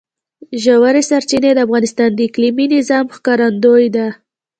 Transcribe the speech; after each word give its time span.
ژورې 0.63 1.01
سرچینې 1.09 1.51
د 1.55 1.59
افغانستان 1.65 2.09
د 2.13 2.19
اقلیمي 2.27 2.65
نظام 2.75 3.05
ښکارندوی 3.15 3.85
ده. 3.95 4.07